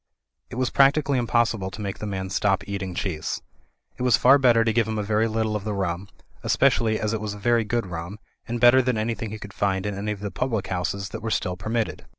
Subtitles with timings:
[0.49, 3.39] It was practically impossible to make the man stop eating cheese.
[3.97, 6.07] It was far better to give him a very little of the rum,
[6.43, 8.17] espe cially as it was very good rum,
[8.47, 11.21] and better than any thing he could find in any of the public houses that
[11.21, 12.07] were still permitted.